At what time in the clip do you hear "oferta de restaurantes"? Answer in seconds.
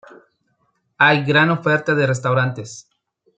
1.51-2.89